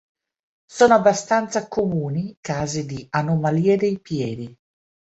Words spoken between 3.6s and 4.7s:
dei piedi.